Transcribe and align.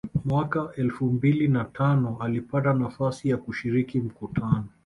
Mwaka 0.25 0.69
elfu 0.75 1.05
mbili 1.05 1.47
na 1.47 1.65
tano 1.65 2.17
alipata 2.21 2.73
nafasi 2.73 3.29
ya 3.29 3.37
kushiriki 3.37 3.99
mkutano 3.99 4.63